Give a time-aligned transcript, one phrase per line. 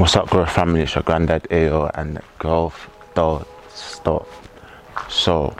[0.00, 0.80] What's up, girl family?
[0.80, 2.72] It's your granddad Ayo and girl
[3.14, 4.26] don't stop.
[5.10, 5.54] So,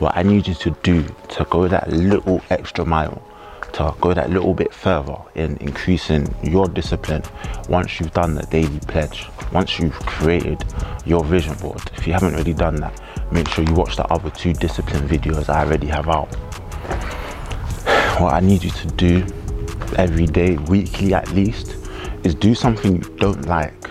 [0.00, 3.26] what I need you to do to go that little extra mile,
[3.72, 7.22] to go that little bit further in increasing your discipline
[7.70, 10.62] once you've done the daily pledge, once you've created
[11.06, 11.80] your vision board.
[11.96, 13.00] If you haven't already done that,
[13.32, 16.34] make sure you watch the other two discipline videos I already have out.
[18.20, 19.26] What I need you to do
[19.96, 21.85] every day, weekly at least,
[22.26, 23.88] is do something you don't like.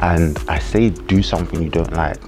[0.00, 2.20] And I say do something you don't like,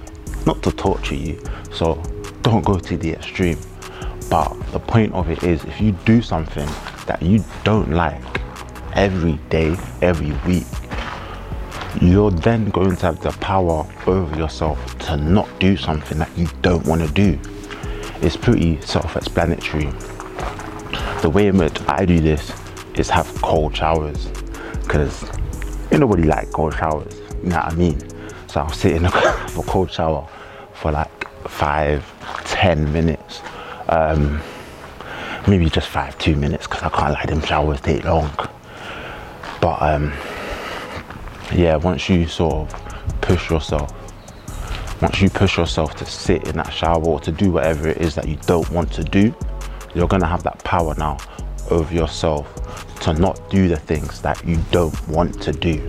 [0.45, 1.43] not to torture you.
[1.73, 2.01] So
[2.41, 3.59] don't go to the extreme.
[4.29, 6.67] But the point of it is if you do something
[7.05, 8.23] that you don't like
[8.93, 10.65] every day, every week,
[12.01, 16.47] you're then going to have the power over yourself to not do something that you
[16.61, 17.37] don't want to do.
[18.21, 19.91] It's pretty self explanatory.
[21.21, 22.53] The way in which I do this
[22.95, 24.29] is have cold showers
[24.85, 25.23] because
[25.95, 27.97] ain't nobody like cold showers, you know what I mean?
[28.47, 30.27] So I'll sit in a, a cold shower
[30.73, 32.03] for like five,
[32.43, 33.41] ten minutes.
[33.87, 34.41] Um,
[35.47, 38.29] maybe just five, two minutes because I can't let them showers take long.
[39.61, 40.11] But um,
[41.53, 43.89] yeah, once you sort of push yourself,
[45.01, 48.15] once you push yourself to sit in that shower or to do whatever it is
[48.15, 49.33] that you don't want to do,
[49.93, 51.17] you're gonna have that power now
[51.71, 52.47] over yourself
[53.01, 55.81] to not do the things that you don't want to do.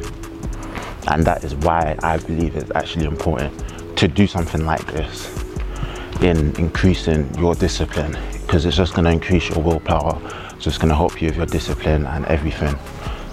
[1.08, 3.52] And that is why I believe it's actually important
[3.96, 5.32] to do something like this
[6.20, 10.20] in increasing your discipline because it's just going to increase your willpower.
[10.56, 12.76] It's going to help you with your discipline and everything.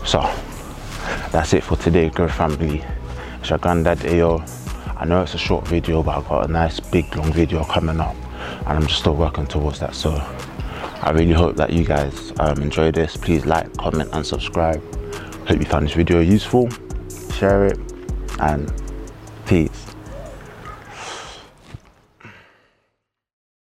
[0.05, 0.19] So
[1.31, 2.83] that's it for today, girl family.
[3.39, 4.47] It's your granddad Ayo.
[4.97, 7.99] I know it's a short video, but I've got a nice big long video coming
[7.99, 8.15] up
[8.67, 9.95] and I'm just still working towards that.
[9.95, 10.11] So
[11.03, 13.17] I really hope that you guys um, enjoy this.
[13.17, 14.81] Please like, comment and subscribe.
[15.45, 16.69] Hope you found this video useful.
[17.33, 17.77] Share it
[18.39, 18.71] and
[19.45, 19.82] peace.